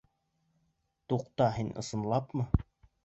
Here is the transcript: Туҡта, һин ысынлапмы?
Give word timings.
Туҡта, 1.13 1.49
һин 1.59 1.71
ысынлапмы? 1.83 2.49